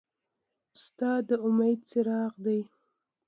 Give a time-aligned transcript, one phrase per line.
[0.75, 2.61] استاد د امید څراغ دی.